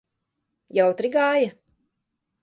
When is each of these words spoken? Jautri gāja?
Jautri 0.77 1.11
gāja? 1.15 1.51